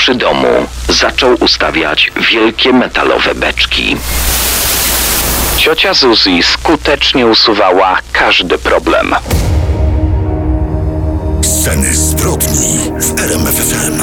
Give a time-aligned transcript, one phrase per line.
[0.00, 0.48] przy domu
[0.88, 3.96] zaczął ustawiać wielkie metalowe beczki.
[5.56, 9.14] Ciocia Zuzi skutecznie usuwała każdy problem.
[11.42, 14.00] Sceny zbrodni w RMFFM.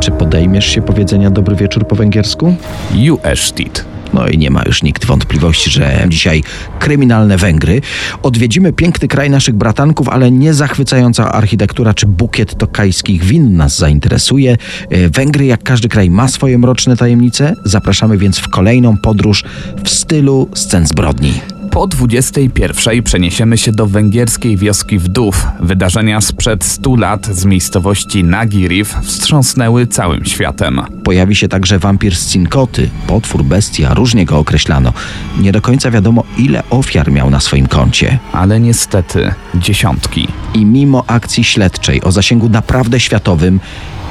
[0.00, 2.54] Czy podejmiesz się powiedzenia dobry wieczór po węgiersku?
[2.94, 3.91] Ju estit.
[4.12, 6.42] No i nie ma już nikt wątpliwości, że dzisiaj
[6.78, 7.80] kryminalne Węgry.
[8.22, 14.56] Odwiedzimy piękny kraj naszych bratanków, ale nie zachwycająca architektura czy bukiet tokajskich win nas zainteresuje.
[14.90, 17.54] E, Węgry, jak każdy kraj, ma swoje mroczne tajemnice.
[17.64, 19.44] Zapraszamy więc w kolejną podróż
[19.84, 21.61] w stylu scen zbrodni.
[21.72, 25.46] Po 21 przeniesiemy się do węgierskiej wioski Wdów.
[25.60, 30.80] Wydarzenia sprzed 100 lat z miejscowości Nagiriv wstrząsnęły całym światem.
[31.04, 34.92] Pojawi się także wampir z Cinkoty, potwór, bestia, różnie go określano.
[35.40, 38.18] Nie do końca wiadomo, ile ofiar miał na swoim koncie.
[38.32, 40.28] Ale niestety dziesiątki.
[40.54, 43.60] I mimo akcji śledczej o zasięgu naprawdę światowym,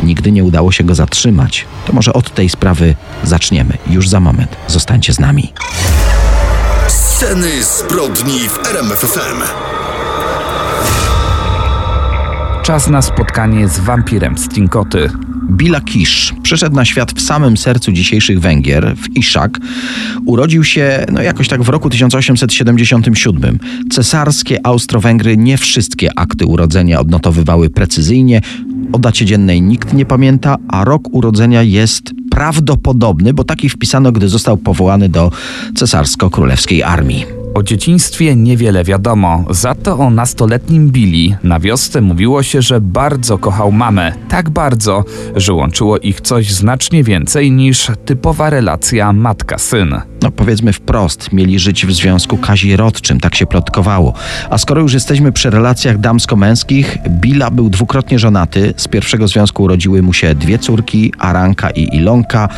[0.04, 1.66] nigdy nie udało się go zatrzymać.
[1.86, 3.78] To może od tej sprawy zaczniemy.
[3.90, 4.56] Już za moment.
[4.68, 5.54] Zostańcie z nami.
[6.92, 9.42] Sceny zbrodni w RMFFM.
[12.64, 15.10] Czas na spotkanie z wampirem z Cinkoty.
[15.52, 19.60] Billa Kisz przyszedł na świat w samym sercu dzisiejszych Węgier, w Iszak.
[20.26, 23.60] Urodził się no jakoś tak w roku 1877.
[23.92, 28.42] Cesarskie Austro-Węgry nie wszystkie akty urodzenia odnotowywały precyzyjnie.
[28.94, 34.30] O dacie dziennej nikt nie pamięta, a rok urodzenia jest prawdopodobny, bo taki wpisano, gdy
[34.30, 35.32] został powołany do
[35.76, 37.41] cesarsko-królewskiej armii.
[37.54, 43.38] O dzieciństwie niewiele wiadomo, za to o nastoletnim Billy na wiosce mówiło się, że bardzo
[43.38, 44.14] kochał mamę.
[44.30, 45.04] Tak bardzo,
[45.36, 50.02] że łączyło ich coś znacznie więcej niż typowa relacja matka-syn.
[50.24, 54.14] No powiedzmy wprost, mieli żyć w związku kazirodczym, tak się plotkowało.
[54.50, 58.74] A skoro już jesteśmy przy relacjach damsko-męskich, Billa był dwukrotnie żonaty.
[58.78, 62.50] Z pierwszego związku urodziły mu się dwie córki, Aranka i Ilonka.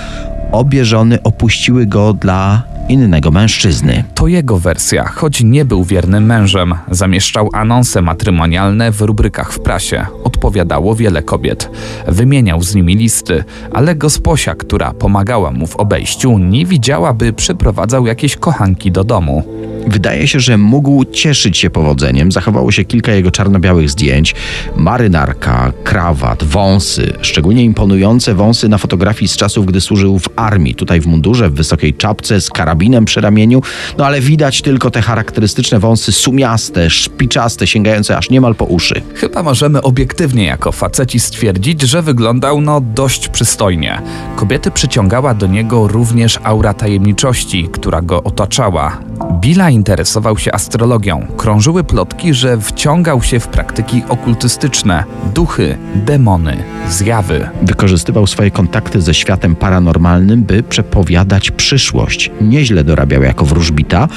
[0.51, 4.03] Obie żony opuściły go dla innego mężczyzny.
[4.15, 6.75] To jego wersja, choć nie był wiernym mężem.
[6.91, 10.05] Zamieszczał anonse matrymonialne w rubrykach w prasie.
[10.23, 11.69] Odpowiadało wiele kobiet.
[12.07, 18.05] Wymieniał z nimi listy, ale gosposia, która pomagała mu w obejściu, nie widziała, by przyprowadzał
[18.05, 19.43] jakieś kochanki do domu.
[19.87, 22.31] Wydaje się, że mógł cieszyć się powodzeniem.
[22.31, 24.35] Zachowało się kilka jego czarno-białych zdjęć.
[24.75, 27.13] Marynarka, krawat, wąsy.
[27.21, 30.75] Szczególnie imponujące wąsy na fotografii z czasów, gdy służył w armii.
[30.75, 33.61] Tutaj w mundurze, w wysokiej czapce, z karabinem przy ramieniu.
[33.97, 39.01] No ale widać tylko te charakterystyczne wąsy sumiaste, szpiczaste, sięgające aż niemal po uszy.
[39.15, 44.01] Chyba możemy obiektywnie jako faceci stwierdzić, że wyglądał no dość przystojnie.
[44.35, 48.97] Kobiety przyciągała do niego również aura tajemniczości, która go otaczała.
[49.41, 51.27] Billa interesował się astrologią.
[51.37, 55.03] Krążyły plotki, że wciągał się w praktyki okultystyczne,
[55.33, 57.49] duchy, demony, zjawy.
[57.61, 62.31] Wykorzystywał swoje kontakty ze światem paranormalnym, by przepowiadać przyszłość.
[62.41, 64.07] Nieźle dorabiał jako wróżbita,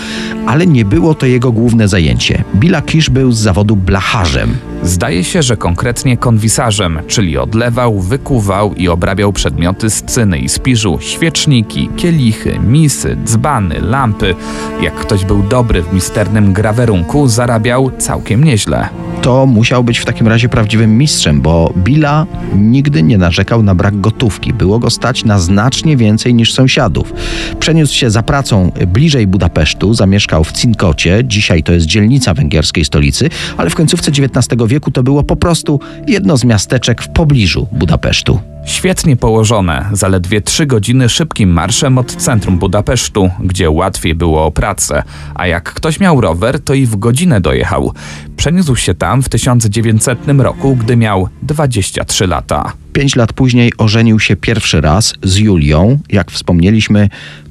[0.46, 2.44] ale nie było to jego główne zajęcie.
[2.54, 4.56] Billa Kisz był z zawodu blacharzem.
[4.82, 10.98] Zdaje się, że konkretnie konwisarzem, czyli odlewał, wykuwał i obrabiał przedmioty z cyny i spiżu,
[11.00, 14.34] świeczniki, kielichy, misy, dzbany, lampy.
[14.82, 18.88] Jak ktoś był dobry w misternym grawerunku, zarabiał całkiem nieźle.
[19.26, 24.00] To musiał być w takim razie prawdziwym mistrzem, bo Billa nigdy nie narzekał na brak
[24.00, 24.52] gotówki.
[24.52, 27.12] Było go stać na znacznie więcej niż sąsiadów.
[27.58, 33.28] Przeniósł się za pracą bliżej Budapesztu, zamieszkał w Cinkocie, dzisiaj to jest dzielnica węgierskiej stolicy,
[33.56, 38.55] ale w końcówce XIX wieku to było po prostu jedno z miasteczek w pobliżu Budapesztu.
[38.66, 45.02] Świetnie położone, zaledwie trzy godziny szybkim marszem od centrum Budapesztu, gdzie łatwiej było o pracę,
[45.34, 47.92] a jak ktoś miał rower, to i w godzinę dojechał.
[48.36, 52.72] Przeniósł się tam w 1900 roku, gdy miał 23 lata.
[52.92, 57.08] Pięć lat później ożenił się pierwszy raz z Julią, jak wspomnieliśmy,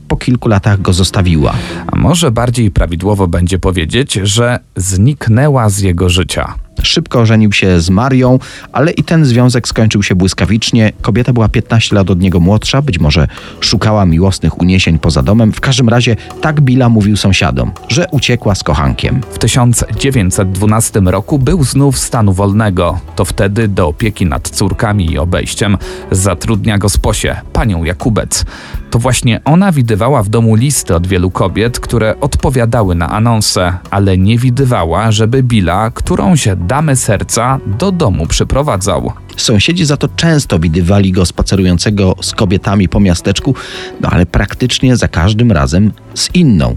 [0.08, 1.54] po kilku latach go zostawiła.
[1.88, 6.65] A może bardziej prawidłowo będzie powiedzieć, że zniknęła z jego życia.
[6.84, 8.40] Szybko ożenił się z Marią,
[8.72, 10.92] ale i ten związek skończył się błyskawicznie.
[11.02, 13.28] Kobieta była 15 lat od niego młodsza, być może
[13.60, 15.54] szukała miłosnych uniesień poza domem.
[15.54, 19.22] W każdym razie tak Billa mówił sąsiadom, że uciekła z kochankiem.
[19.32, 23.00] W 1912 roku był znów stanu wolnego.
[23.16, 25.78] To wtedy do opieki nad córkami i obejściem
[26.12, 28.46] zatrudnia go sposie, panią Jakubec.
[28.92, 34.18] To właśnie ona widywała w domu listy od wielu kobiet, które odpowiadały na anonsę, ale
[34.18, 39.12] nie widywała, żeby Billa którąś damę serca do domu przyprowadzał.
[39.38, 43.56] Sąsiedzi za to często widywali go spacerującego z kobietami po miasteczku,
[44.02, 46.76] no ale praktycznie za każdym razem z inną.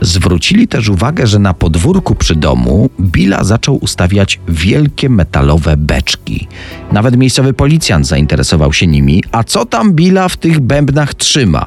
[0.00, 6.48] Zwrócili też uwagę, że na podwórku przy domu Billa zaczął ustawiać wielkie metalowe beczki.
[6.92, 9.24] Nawet miejscowy policjant zainteresował się nimi.
[9.32, 11.66] A co tam Billa w tych bębnach trzyma?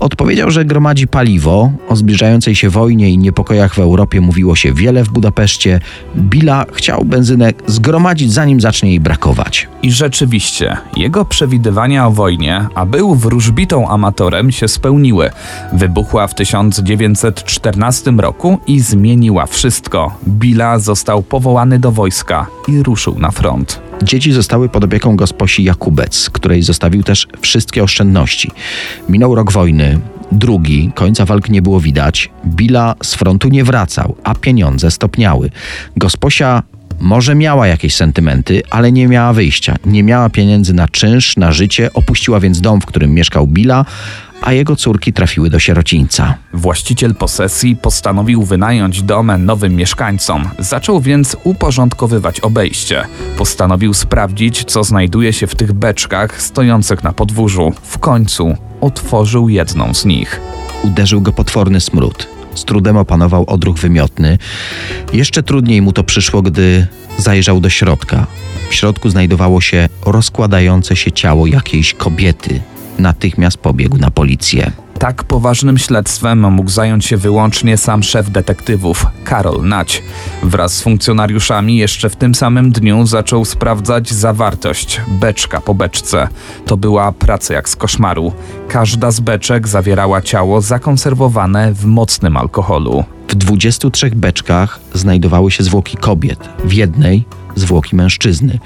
[0.00, 1.72] Odpowiedział, że gromadzi paliwo.
[1.88, 5.80] O zbliżającej się wojnie i niepokojach w Europie mówiło się wiele w Budapeszcie.
[6.16, 9.68] Billa chciał benzynę zgromadzić, zanim zacznie jej brakować.
[9.82, 15.30] I rzeczywiście, jego przewidywania o wojnie, a był wróżbitą amatorem, się spełniły.
[15.72, 16.34] Wybuchła w
[17.64, 20.18] 1914 roku i zmieniła wszystko.
[20.28, 23.80] Billa został powołany do wojska i ruszył na front.
[24.02, 28.50] Dzieci zostały pod opieką gosposi Jakubec, której zostawił też wszystkie oszczędności.
[29.08, 29.98] Minął rok wojny,
[30.32, 32.30] drugi, końca walk nie było widać.
[32.46, 35.50] Billa z frontu nie wracał, a pieniądze stopniały.
[35.96, 36.62] Gosposia
[37.00, 39.76] może miała jakieś sentymenty, ale nie miała wyjścia.
[39.86, 43.84] Nie miała pieniędzy na czynsz, na życie, opuściła więc dom, w którym mieszkał Billa,
[44.44, 46.34] a jego córki trafiły do sierocińca.
[46.52, 50.48] Właściciel posesji postanowił wynająć dom nowym mieszkańcom.
[50.58, 53.04] Zaczął więc uporządkowywać obejście.
[53.38, 57.72] Postanowił sprawdzić, co znajduje się w tych beczkach stojących na podwórzu.
[57.82, 60.40] W końcu otworzył jedną z nich.
[60.82, 62.28] Uderzył go potworny smród.
[62.54, 64.38] Z trudem opanował odruch wymiotny.
[65.12, 66.86] Jeszcze trudniej mu to przyszło, gdy
[67.18, 68.26] zajrzał do środka.
[68.70, 72.60] W środku znajdowało się rozkładające się ciało jakiejś kobiety.
[72.98, 74.72] Natychmiast pobiegł na policję.
[74.98, 80.02] Tak poważnym śledztwem mógł zająć się wyłącznie sam szef detektywów, Karol Nać.
[80.42, 86.28] Wraz z funkcjonariuszami jeszcze w tym samym dniu zaczął sprawdzać zawartość, beczka po beczce.
[86.66, 88.32] To była praca jak z koszmaru.
[88.68, 93.04] Każda z beczek zawierała ciało zakonserwowane w mocnym alkoholu.
[93.28, 96.48] W 23 beczkach znajdowały się zwłoki kobiet.
[96.64, 98.58] W jednej zwłoki mężczyzny.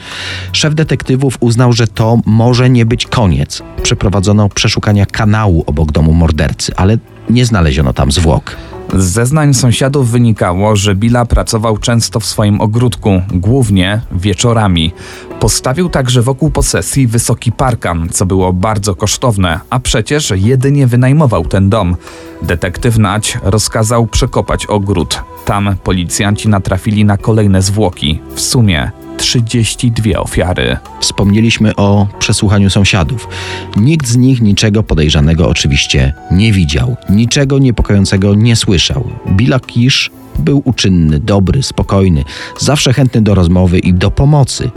[0.53, 3.63] Szef detektywów uznał, że to może nie być koniec.
[3.83, 6.99] Przeprowadzono przeszukania kanału obok domu mordercy, ale
[7.31, 8.57] nie znaleziono tam zwłok.
[8.95, 14.93] Z zeznań sąsiadów wynikało, że Billa pracował często w swoim ogródku, głównie wieczorami.
[15.41, 21.71] Postawił także wokół posesji wysoki parkan, co było bardzo kosztowne, a przecież jedynie wynajmował ten
[21.71, 21.97] dom.
[22.43, 25.23] Detektyw Nać rozkazał przekopać ogród.
[25.45, 30.77] Tam policjanci natrafili na kolejne zwłoki, w sumie 32 ofiary.
[31.01, 33.29] Wspomnieliśmy o przesłuchaniu sąsiadów.
[33.77, 39.11] Nikt z nich niczego podejrzanego oczywiście nie widział, niczego niepokojącego nie słyszał.
[39.31, 42.25] Billa Kisz był uczynny, dobry, spokojny,
[42.59, 44.71] zawsze chętny do rozmowy i do pomocy.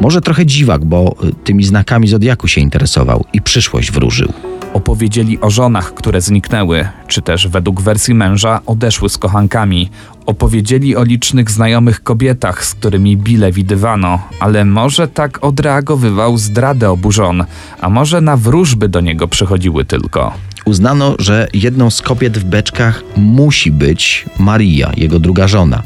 [0.00, 1.14] Może trochę dziwak, bo
[1.44, 4.32] tymi znakami zodiaku się interesował i przyszłość wróżył.
[4.74, 9.90] Opowiedzieli o żonach, które zniknęły, czy też według wersji męża odeszły z kochankami.
[10.26, 17.12] Opowiedzieli o licznych znajomych kobietach, z którymi bile widywano, ale może tak odreagowywał zdradę obu
[17.12, 17.44] żon,
[17.80, 20.32] a może na wróżby do niego przychodziły tylko
[20.64, 25.82] uznano, że jedną z kobiet w beczkach musi być Maria, jego druga żona,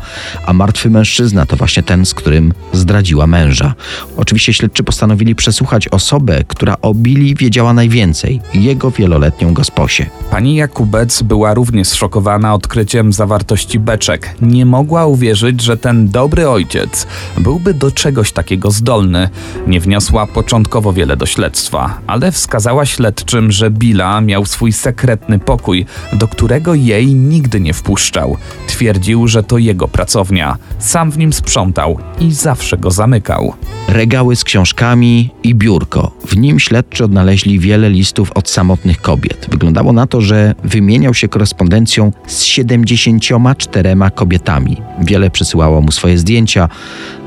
[0.46, 3.74] a martwy mężczyzna to właśnie ten, z którym zdradziła męża.
[4.16, 10.06] Oczywiście śledczy postanowili przesłuchać osobę, która o Billy wiedziała najwięcej, jego wieloletnią gosposię.
[10.30, 14.34] Pani Jakubec była również zszokowana odkryciem zawartości beczek.
[14.42, 17.06] Nie mogła uwierzyć, że ten dobry ojciec
[17.38, 19.28] byłby do czegoś takiego zdolny.
[19.66, 25.38] Nie wniosła początkowo wiele do śledztwa, ale wskazała śledczym, że Billa miał swój swój sekretny
[25.38, 28.36] pokój, do którego jej nigdy nie wpuszczał.
[28.66, 30.56] Twierdził, że to jego pracownia.
[30.78, 33.54] Sam w nim sprzątał i zawsze go zamykał.
[33.88, 36.10] Regały z książkami i biurko.
[36.26, 39.46] W nim śledczy odnaleźli wiele listów od samotnych kobiet.
[39.50, 44.76] Wyglądało na to, że wymieniał się korespondencją z 74 kobietami.
[45.00, 46.68] Wiele przysyłało mu swoje zdjęcia.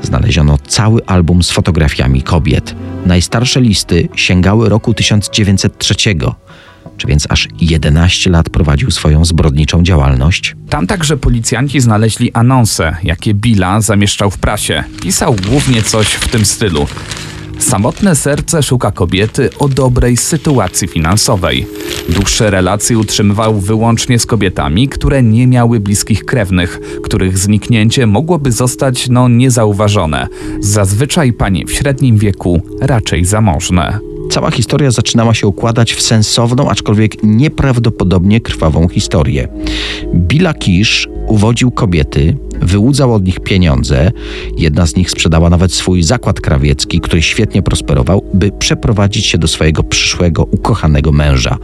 [0.02, 2.74] Znaleziono cały album z fotografiami kobiet.
[3.06, 5.94] Najstarsze listy sięgały roku 1903
[7.00, 10.56] czy więc aż 11 lat prowadził swoją zbrodniczą działalność.
[10.68, 14.84] Tam także policjanci znaleźli anonse, jakie Billa zamieszczał w prasie.
[15.02, 16.86] Pisał głównie coś w tym stylu.
[17.58, 21.66] Samotne serce szuka kobiety o dobrej sytuacji finansowej.
[22.08, 29.08] Dłuższe relacje utrzymywał wyłącznie z kobietami, które nie miały bliskich krewnych, których zniknięcie mogłoby zostać
[29.08, 30.28] no niezauważone.
[30.60, 34.09] Zazwyczaj panie w średnim wieku, raczej zamożne.
[34.30, 39.48] Cała historia zaczynała się układać w sensowną, aczkolwiek nieprawdopodobnie krwawą historię.
[40.14, 44.12] Billa Kisz uwodził kobiety, wyłudzał od nich pieniądze.
[44.56, 49.48] Jedna z nich sprzedała nawet swój zakład krawiecki, który świetnie prosperował, by przeprowadzić się do
[49.48, 51.58] swojego przyszłego, ukochanego męża.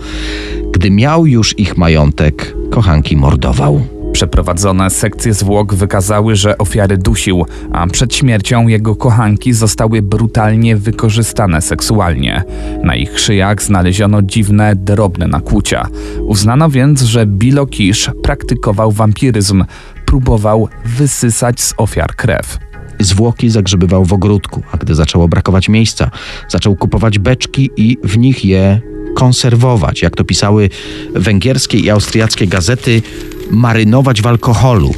[0.72, 3.95] Gdy miał już ich majątek, kochanki mordował.
[4.16, 11.62] Przeprowadzone sekcje zwłok wykazały, że ofiary dusił, a przed śmiercią jego kochanki zostały brutalnie wykorzystane
[11.62, 12.44] seksualnie.
[12.82, 15.86] Na ich szyjach znaleziono dziwne, drobne nakłucia.
[16.20, 19.64] Uznano więc, że Bilo Kisz praktykował wampiryzm,
[20.06, 22.58] próbował wysysać z ofiar krew.
[23.00, 26.10] Zwłoki zagrzebywał w ogródku, a gdy zaczęło brakować miejsca,
[26.48, 28.80] zaczął kupować beczki i w nich je
[29.16, 30.70] konserwować, jak to pisały
[31.14, 33.02] węgierskie i austriackie gazety,
[33.50, 34.94] marynować w alkoholu.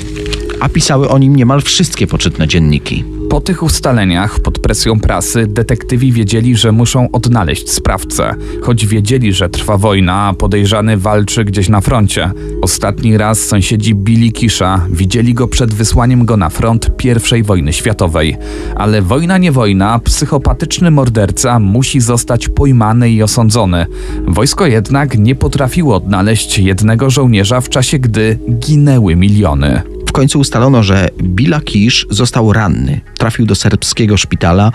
[0.60, 3.04] A pisały o nim niemal wszystkie poczytne dzienniki.
[3.30, 8.34] Po tych ustaleniach, pod presją prasy, detektywi wiedzieli, że muszą odnaleźć sprawcę.
[8.62, 12.30] Choć wiedzieli, że trwa wojna, a podejrzany walczy gdzieś na froncie.
[12.62, 16.90] Ostatni raz sąsiedzi Billy Kisha widzieli go przed wysłaniem go na front
[17.38, 18.36] I wojny światowej.
[18.76, 23.86] Ale wojna nie wojna, psychopatyczny morderca musi zostać pojmany i osądzony.
[24.26, 29.97] Wojsko jednak nie potrafiło odnaleźć jednego żołnierza w czasie, gdy ginęły miliony.
[30.18, 33.00] Końcu ustalono, że Bila Kisz został ranny.
[33.18, 34.72] Trafił do serbskiego szpitala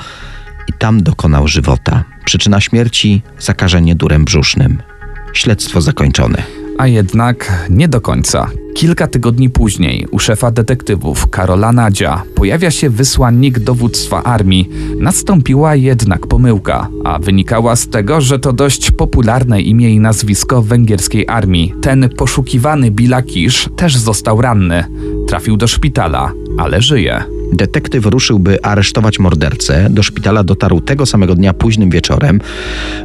[0.68, 2.04] i tam dokonał żywota.
[2.26, 4.82] Przyczyna śmierci zakażenie durem brzusznym.
[5.34, 6.44] Śledztwo zakończone.
[6.78, 8.50] A jednak nie do końca.
[8.76, 14.70] Kilka tygodni później u szefa detektywów Karola Nadzia pojawia się wysłannik dowództwa armii.
[15.00, 21.28] Nastąpiła jednak pomyłka, a wynikała z tego, że to dość popularne imię i nazwisko węgierskiej
[21.28, 21.74] armii.
[21.82, 24.84] Ten poszukiwany Bilakisz też został ranny.
[25.34, 27.24] Trafił do szpitala, ale żyje.
[27.54, 29.88] Detektyw ruszył, by aresztować mordercę.
[29.90, 32.42] Do szpitala dotarł tego samego dnia późnym wieczorem.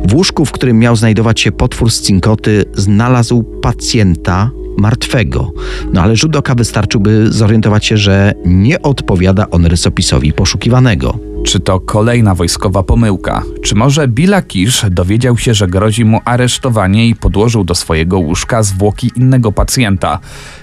[0.09, 5.53] W łóżku, w którym miał znajdować się potwór z cinkoty, znalazł pacjenta martwego.
[5.93, 11.28] No ale rzut oka wystarczył, by zorientować się, że nie odpowiada on rysopisowi poszukiwanego.
[11.45, 13.43] Czy to kolejna wojskowa pomyłka?
[13.63, 18.63] Czy może Billa Kisz dowiedział się, że grozi mu aresztowanie i podłożył do swojego łóżka
[18.63, 20.19] zwłoki innego pacjenta?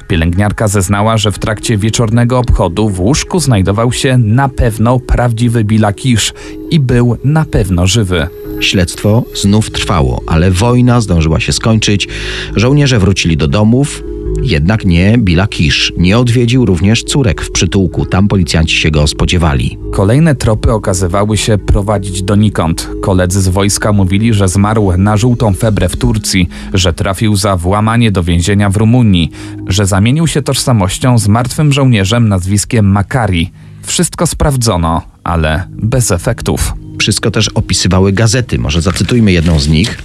[0.08, 5.94] Pielęgniarka zeznała, że w trakcie wieczornego obchodu w łóżku znajdował się na pewno prawdziwy Billa
[5.94, 6.34] Kisz
[6.70, 8.27] i był na pewno żywy.
[8.60, 12.08] Śledztwo znów trwało, ale wojna zdążyła się skończyć.
[12.55, 14.03] Żołnierze wrócili do domów,
[14.41, 15.93] jednak nie Billa Kisz.
[15.97, 18.05] Nie odwiedził również córek w przytułku.
[18.05, 19.77] Tam policjanci się go spodziewali.
[19.91, 22.89] Kolejne tropy okazywały się prowadzić donikąd.
[23.01, 28.11] Koledzy z wojska mówili, że zmarł na żółtą febrę w Turcji, że trafił za włamanie
[28.11, 29.31] do więzienia w Rumunii,
[29.67, 33.51] że zamienił się tożsamością z martwym żołnierzem nazwiskiem Makari.
[33.83, 36.73] Wszystko sprawdzono, ale bez efektów.
[36.99, 38.59] Wszystko też opisywały gazety.
[38.59, 40.01] Może zacytujmy jedną z nich.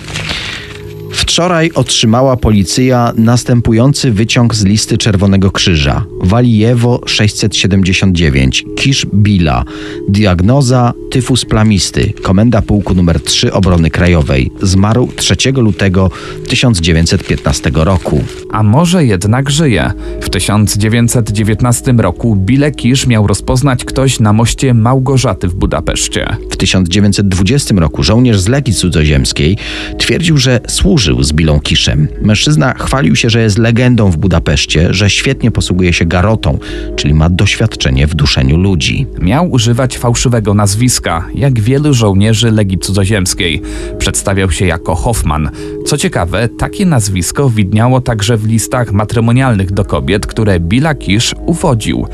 [1.30, 6.04] Wczoraj otrzymała policja następujący wyciąg z listy Czerwonego Krzyża.
[6.20, 9.64] Walijewo 679, Kisz Bila,
[10.08, 14.50] diagnoza tyfus plamisty, komenda pułku nr 3 Obrony Krajowej.
[14.62, 16.10] Zmarł 3 lutego
[16.49, 18.25] 1915 roku.
[18.50, 19.92] A może jednak żyje?
[20.20, 26.37] W 1919 roku Bile Kisz miał rozpoznać ktoś na moście Małgorzaty w Budapeszcie.
[26.50, 29.56] W 1920 roku żołnierz z Legii Cudzoziemskiej
[29.99, 32.09] twierdził, że służył z Bilą Kiszem.
[32.23, 36.59] Mężczyzna chwalił się, że jest legendą w Budapeszcie, że świetnie posługuje się garotą,
[36.97, 39.07] czyli ma doświadczenie w duszeniu ludzi.
[39.21, 43.62] Miał używać fałszywego nazwiska, jak wielu żołnierzy Legii Cudzoziemskiej.
[43.99, 45.50] Przedstawiał się jako Hoffman.
[45.87, 52.07] Co ciekawe, takie nazwisko widniało także w listach matrymonialnych do kobiet, które Bila Kisz uwodził.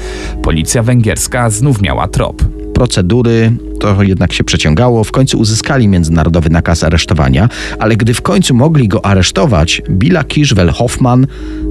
[0.43, 5.05] Policja węgierska znów miała trop procedury, to jednak się przeciągało.
[5.05, 10.71] W końcu uzyskali międzynarodowy nakaz aresztowania, ale gdy w końcu mogli go aresztować, Billa Kiszwel
[10.71, 11.27] Hoffman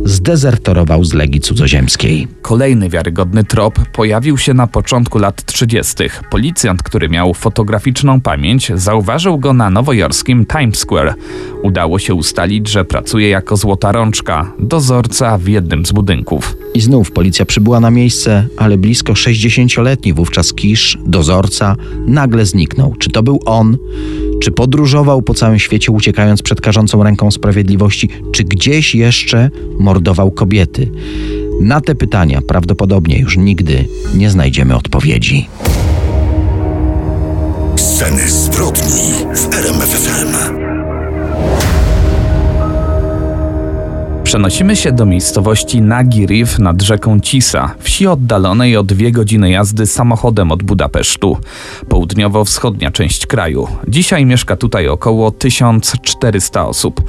[0.06, 2.28] zdezertorował z Legii Cudzoziemskiej.
[2.42, 5.94] Kolejny wiarygodny trop pojawił się na początku lat 30.
[6.30, 11.14] Policjant, który miał fotograficzną pamięć, zauważył go na nowojorskim Times Square.
[11.64, 16.58] Udało się ustalić, że pracuje jako złota rączka, dozorca w jednym z budynków.
[16.74, 21.76] I znów policja przybyła na miejsce, ale blisko 60-letni wówczas Kisz, dozorca,
[22.08, 22.96] nagle zniknął.
[23.00, 23.78] Czy to był on?
[24.42, 28.10] Czy podróżował po całym świecie, uciekając przed karzącą ręką sprawiedliwości?
[28.32, 29.50] Czy gdzieś jeszcze
[29.80, 30.92] mordował kobiety?
[31.62, 33.86] Na te pytania prawdopodobnie już nigdy
[34.16, 35.48] nie znajdziemy odpowiedzi.
[37.76, 39.12] Sceny zbrodni
[44.36, 50.52] Przenosimy się do miejscowości Nagiriv nad rzeką Cisa, wsi oddalonej o dwie godziny jazdy samochodem
[50.52, 51.38] od Budapesztu.
[51.90, 53.68] Południowo-wschodnia część kraju.
[53.88, 57.02] Dzisiaj mieszka tutaj około 1400 osób.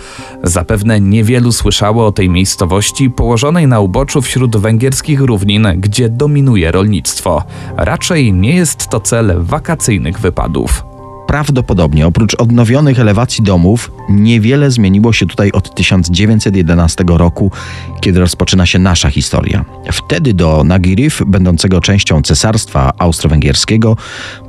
[0.43, 7.45] Zapewne niewielu słyszało o tej miejscowości położonej na uboczu wśród węgierskich równin, gdzie dominuje rolnictwo.
[7.77, 10.96] Raczej nie jest to cel wakacyjnych wypadów.
[11.37, 17.53] Prawdopodobnie oprócz odnowionych elewacji domów, niewiele zmieniło się tutaj od 1911 roku,
[18.01, 19.65] kiedy rozpoczyna się nasza historia.
[19.93, 23.97] Wtedy do Nagirif, będącego częścią Cesarstwa Austro-Węgierskiego,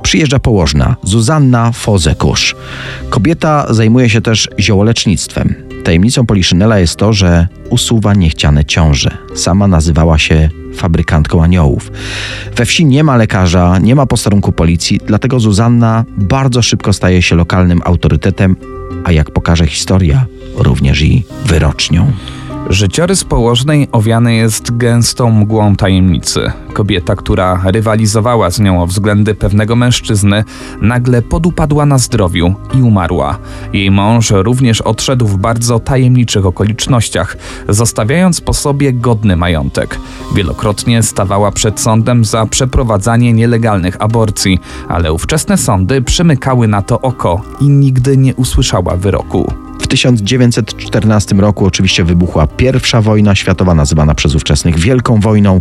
[0.02, 2.56] przyjeżdża położna Zuzanna Fozekusz.
[3.10, 5.54] Kobieta zajmuje się też ziołolecznictwem.
[5.84, 9.18] Tajemnicą Poliszynela jest to, że usuwa niechciane ciąże.
[9.34, 10.48] Sama nazywała się
[10.78, 11.92] fabrykantką aniołów.
[12.56, 17.36] We wsi nie ma lekarza, nie ma posterunku policji, dlatego Zuzanna bardzo szybko staje się
[17.36, 18.56] lokalnym autorytetem,
[19.04, 22.12] a jak pokaże historia, również i wyrocznią.
[22.70, 26.52] Życiorys położnej owiany jest gęstą mgłą tajemnicy.
[26.72, 30.44] Kobieta, która rywalizowała z nią o względy pewnego mężczyzny,
[30.82, 33.38] nagle podupadła na zdrowiu i umarła.
[33.72, 37.36] Jej mąż również odszedł w bardzo tajemniczych okolicznościach,
[37.68, 39.98] zostawiając po sobie godny majątek.
[40.34, 44.58] Wielokrotnie stawała przed sądem za przeprowadzanie nielegalnych aborcji,
[44.88, 49.67] ale ówczesne sądy przymykały na to oko i nigdy nie usłyszała wyroku.
[49.78, 55.58] W 1914 roku oczywiście wybuchła pierwsza wojna światowa, nazywana przez ówczesnych Wielką Wojną.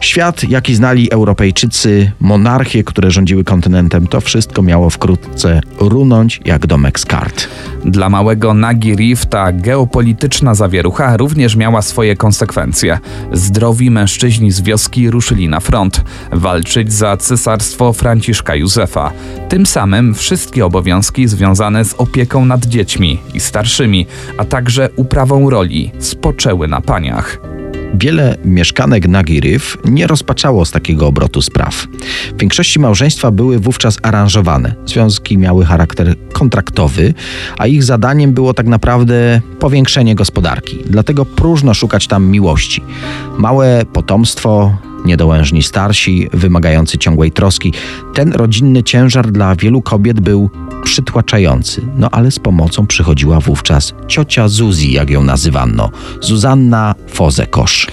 [0.00, 7.00] Świat, jaki znali Europejczycy, monarchie, które rządziły kontynentem, to wszystko miało wkrótce runąć jak domek
[7.00, 7.48] z kart.
[7.84, 12.98] Dla małego Nagi Reef ta geopolityczna zawierucha również miała swoje konsekwencje.
[13.32, 19.12] Zdrowi mężczyźni z wioski ruszyli na front, walczyć za cesarstwo Franciszka Józefa.
[19.48, 24.06] Tym samym wszystkie obowiązki związane z opieką nad dziećmi i starszymi,
[24.38, 27.38] a także uprawą roli spoczęły na paniach.
[27.98, 31.86] Wiele mieszkanek Nagiryw nie rozpaczało z takiego obrotu spraw.
[32.34, 34.74] W większości małżeństwa były wówczas aranżowane.
[34.86, 37.14] Związki miały charakter kontraktowy,
[37.58, 40.78] a ich zadaniem było tak naprawdę powiększenie gospodarki.
[40.86, 42.82] Dlatego próżno szukać tam miłości.
[43.38, 47.72] Małe potomstwo, niedołężni starsi, wymagający ciągłej troski.
[48.14, 50.50] Ten rodzinny ciężar dla wielu kobiet był
[50.84, 51.82] przytłaczający.
[51.96, 57.86] No ale z pomocą przychodziła wówczas ciocia Zuzi, jak ją nazywano, Zuzanna Fozekosz.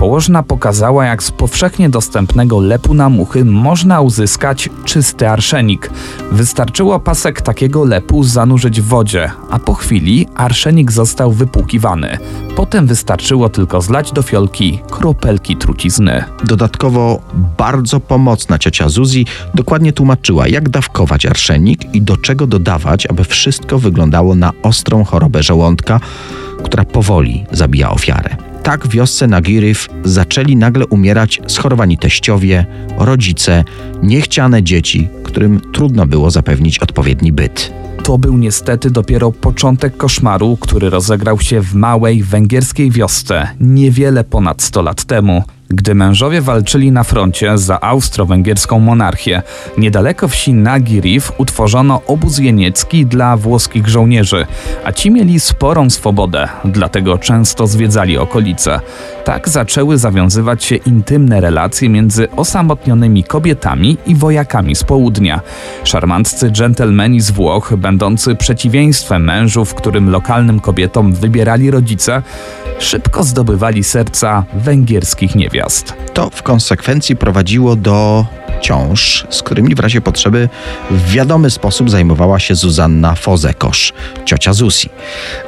[0.00, 5.90] Położna pokazała, jak z powszechnie dostępnego lepu na muchy można uzyskać czysty arszenik.
[6.32, 12.18] Wystarczyło pasek takiego lepu zanurzyć w wodzie, a po chwili arszenik został wypłukiwany.
[12.56, 16.24] Potem wystarczyło tylko zlać do fiolki kropelki trucizny.
[16.44, 17.20] Dodatkowo
[17.58, 23.78] bardzo pomocna ciocia Zuzi dokładnie tłumaczyła, jak dawkować arszenik i do czego dodawać, aby wszystko
[23.78, 26.00] wyglądało na ostrą chorobę żołądka,
[26.64, 28.49] która powoli zabija ofiarę.
[28.62, 32.66] Tak w wiosce Nagiryw zaczęli nagle umierać schorowani teściowie,
[32.98, 33.64] rodzice,
[34.02, 37.72] niechciane dzieci, którym trudno było zapewnić odpowiedni byt.
[38.02, 44.62] To był niestety dopiero początek koszmaru, który rozegrał się w małej węgierskiej wiosce niewiele ponad
[44.62, 45.42] 100 lat temu.
[45.74, 49.42] Gdy mężowie walczyli na froncie za austro-węgierską monarchię,
[49.78, 54.46] niedaleko wsi Nagiriv utworzono obóz jeniecki dla włoskich żołnierzy,
[54.84, 58.80] a ci mieli sporą swobodę, dlatego często zwiedzali okolice.
[59.24, 65.40] Tak zaczęły zawiązywać się intymne relacje między osamotnionymi kobietami i wojakami z południa.
[65.84, 72.22] Szarmanccy dżentelmeni z Włoch, będący przeciwieństwem mężów, którym lokalnym kobietom wybierali rodzice,
[72.78, 75.59] szybko zdobywali serca węgierskich niewiast.
[76.14, 78.26] To w konsekwencji prowadziło do
[78.60, 80.48] ciąż, z którymi w razie potrzeby
[80.90, 83.92] w wiadomy sposób zajmowała się Zuzanna Fozekosz,
[84.24, 84.90] ciocia Zusi.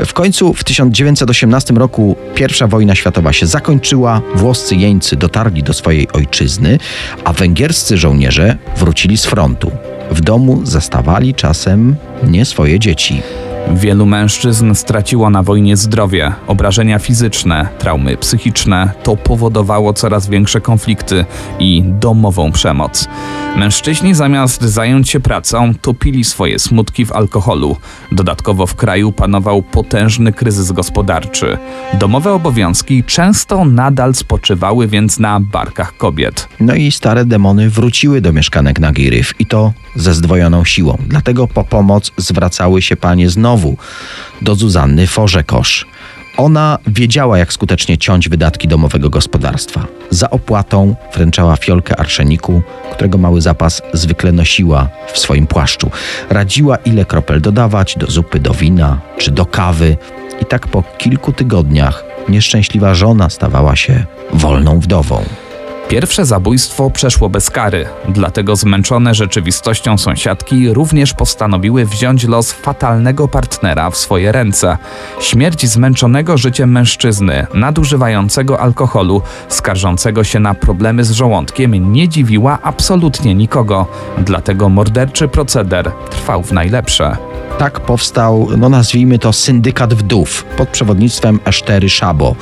[0.07, 2.17] W końcu w 1918 roku
[2.65, 6.79] I wojna światowa się zakończyła, włoscy jeńcy dotarli do swojej ojczyzny,
[7.25, 9.71] a węgierscy żołnierze wrócili z frontu.
[10.11, 13.23] W domu zastawali czasem nie swoje dzieci.
[13.71, 18.91] Wielu mężczyzn straciło na wojnie zdrowie, obrażenia fizyczne, traumy psychiczne.
[19.03, 21.25] To powodowało coraz większe konflikty
[21.59, 23.09] i domową przemoc.
[23.57, 27.77] Mężczyźni zamiast zająć się pracą, topili swoje smutki w alkoholu.
[28.13, 31.59] Dodatkowo w kraju panował potężny kryzys gospodarczy.
[31.95, 36.49] Domowe obowiązki często nadal spoczywały więc na barkach kobiet.
[36.61, 40.99] No i stare demony wróciły do mieszkanek Nagiryw i to ze zdwojoną siłą.
[41.09, 43.52] Dlatego po pomoc zwracały się panie znowu
[44.43, 45.87] do Zuzanny Forzekosz.
[46.37, 49.87] Ona wiedziała, jak skutecznie ciąć wydatki domowego gospodarstwa.
[50.11, 52.63] Za opłatą wręczała fiolkę arszeniku,
[52.93, 55.91] którego mały zapas zwykle nosiła w swoim płaszczu.
[56.31, 59.97] Radziła, ile kropel dodawać do zupy, do wina czy do kawy.
[60.41, 65.25] I tak po kilku tygodniach nieszczęśliwa żona stawała się wolną wdową.
[65.93, 73.91] Pierwsze zabójstwo przeszło bez kary, dlatego zmęczone rzeczywistością sąsiadki również postanowiły wziąć los fatalnego partnera
[73.91, 74.79] w swoje ręce.
[75.21, 83.35] Śmierć zmęczonego życiem mężczyzny, nadużywającego alkoholu, skarżącego się na problemy z żołądkiem nie dziwiła absolutnie
[83.35, 83.87] nikogo,
[84.19, 87.17] dlatego morderczy proceder trwał w najlepsze.
[87.59, 92.37] Tak powstał, no nazwijmy to, syndykat wdów pod przewodnictwem Esztery Szabo.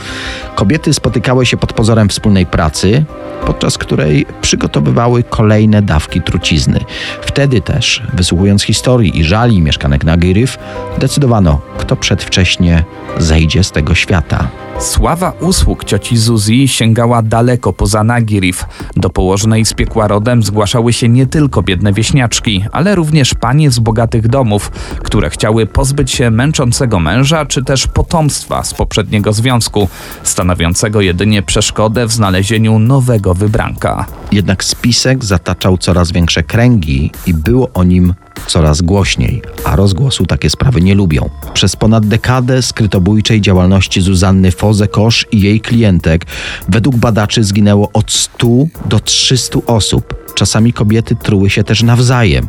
[0.54, 3.04] Kobiety spotykały się pod pozorem wspólnej pracy,
[3.50, 6.80] podczas której przygotowywały kolejne dawki trucizny.
[7.22, 10.58] Wtedy też, wysłuchując historii i żali mieszkanek Nagiryw,
[10.98, 12.84] decydowano, kto przedwcześnie
[13.18, 14.48] zejdzie z tego świata.
[14.80, 18.64] Sława usług cioci Zuzi sięgała daleko poza Nagiriv.
[18.96, 23.78] Do położnej z piekła rodem zgłaszały się nie tylko biedne wieśniaczki, ale również panie z
[23.78, 24.70] bogatych domów,
[25.04, 29.88] które chciały pozbyć się męczącego męża czy też potomstwa z poprzedniego związku,
[30.22, 34.06] stanowiącego jedynie przeszkodę w znalezieniu nowego wybranka.
[34.32, 38.14] Jednak spisek zataczał coraz większe kręgi i było o nim
[38.46, 41.30] coraz głośniej, a rozgłosu takie sprawy nie lubią.
[41.54, 46.26] Przez ponad dekadę skrytobójczej działalności Zuzanny Foze-Kosz i jej klientek
[46.68, 48.46] według badaczy zginęło od 100
[48.86, 50.32] do 300 osób.
[50.34, 52.48] Czasami kobiety truły się też nawzajem.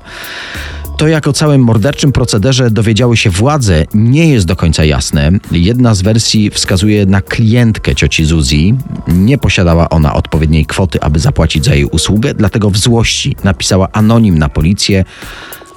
[1.02, 5.32] To, jak o całym morderczym procederze dowiedziały się władze, nie jest do końca jasne.
[5.52, 8.76] Jedna z wersji wskazuje na klientkę cioci Zuzi.
[9.08, 14.38] Nie posiadała ona odpowiedniej kwoty, aby zapłacić za jej usługę, dlatego w złości napisała anonim
[14.38, 15.06] na policję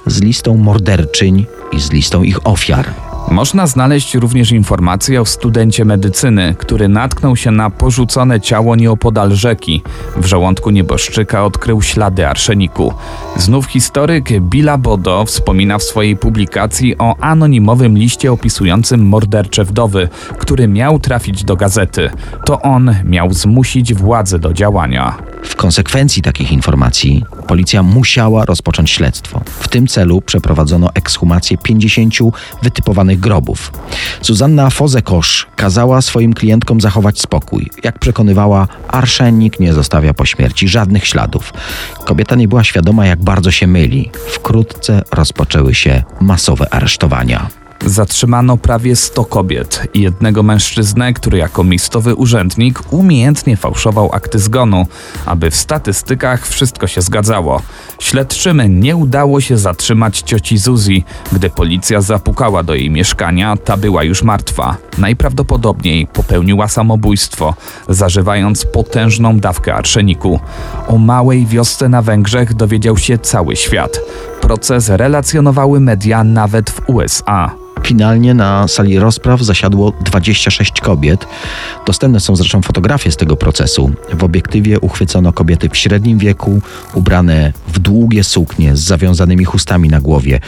[0.07, 3.14] z listą morderczyń i z listą ich ofiar.
[3.31, 9.81] Można znaleźć również informacje o studencie medycyny, który natknął się na porzucone ciało nieopodal rzeki.
[10.17, 12.93] W żołądku nieboszczyka odkrył ślady arszeniku.
[13.37, 20.67] Znów historyk Billa Bodo wspomina w swojej publikacji o anonimowym liście opisującym mordercze wdowy, który
[20.67, 22.09] miał trafić do gazety.
[22.45, 25.17] To on miał zmusić władze do działania.
[25.43, 29.41] W konsekwencji takich informacji policja musiała rozpocząć śledztwo.
[29.45, 32.13] W tym celu przeprowadzono ekshumację 50
[32.61, 33.71] wytypowanych grobów.
[34.21, 37.69] Zuzanna Fozekosz kazała swoim klientkom zachować spokój.
[37.83, 41.53] Jak przekonywała, arszenik nie zostawia po śmierci żadnych śladów.
[42.05, 44.11] Kobieta nie była świadoma, jak bardzo się myli.
[44.27, 47.64] Wkrótce rozpoczęły się masowe aresztowania.
[47.85, 54.85] Zatrzymano prawie 100 kobiet i jednego mężczyznę, który jako miejscowy urzędnik umiejętnie fałszował akty zgonu,
[55.25, 57.61] aby w statystykach wszystko się zgadzało.
[57.99, 61.03] Śledczym nie udało się zatrzymać cioci Zuzi.
[61.31, 64.77] Gdy policja zapukała do jej mieszkania, ta była już martwa.
[64.97, 67.53] Najprawdopodobniej popełniła samobójstwo,
[67.89, 70.39] zażywając potężną dawkę arszeniku.
[70.87, 73.99] O małej wiosce na Węgrzech dowiedział się cały świat.
[74.45, 77.55] Proces relacjonowały media nawet w USA.
[77.83, 81.27] Finalnie na sali rozpraw zasiadło 26 kobiet.
[81.85, 83.91] Dostępne są zresztą fotografie z tego procesu.
[84.13, 86.61] W obiektywie uchwycono kobiety w średnim wieku,
[86.93, 90.39] ubrane w długie suknie z zawiązanymi chustami na głowie.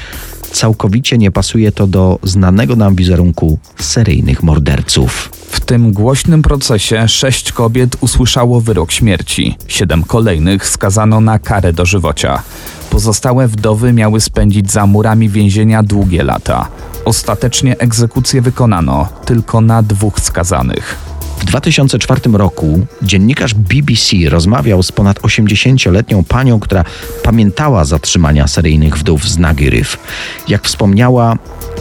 [0.52, 5.37] Całkowicie nie pasuje to do znanego nam wizerunku seryjnych morderców.
[5.50, 12.44] W tym głośnym procesie sześć kobiet usłyszało wyrok śmierci, siedem kolejnych skazano na karę dożywocia.
[12.90, 16.68] Pozostałe wdowy miały spędzić za murami więzienia długie lata.
[17.06, 20.98] Ostatecznie egzekucję wykonano tylko na dwóch skazanych.
[21.40, 26.84] W 2004 roku dziennikarz BBC rozmawiał z ponad 80-letnią panią, która
[27.24, 29.98] pamiętała zatrzymania seryjnych wdów z Nagiryw.
[30.48, 31.38] Jak wspomniała,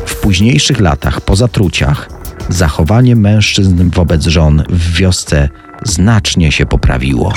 [0.07, 2.16] w późniejszych latach po zatruciach
[2.49, 5.49] zachowanie mężczyzn wobec żon w wiosce
[5.85, 7.33] znacznie się poprawiło.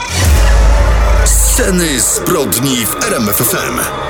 [1.25, 4.08] Sceny zbrodni w RMFFM.